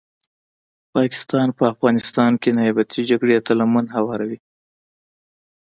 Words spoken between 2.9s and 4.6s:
جګړي ته لمن هواروي